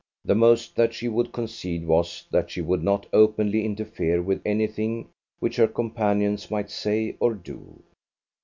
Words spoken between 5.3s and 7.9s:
which her companions might say or do.